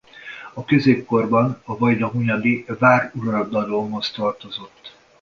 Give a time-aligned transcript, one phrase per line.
[0.53, 4.95] A középkorban a vajdahunyadi váruradalomhoz tartozott.